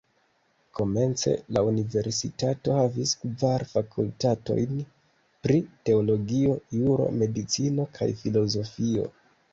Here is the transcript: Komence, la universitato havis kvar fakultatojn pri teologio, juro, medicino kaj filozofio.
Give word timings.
Komence, 0.77 1.33
la 1.57 1.61
universitato 1.71 2.73
havis 2.77 3.11
kvar 3.19 3.65
fakultatojn 3.73 4.81
pri 5.45 5.61
teologio, 5.91 6.57
juro, 6.81 7.07
medicino 7.23 7.89
kaj 7.99 8.13
filozofio. 8.25 9.11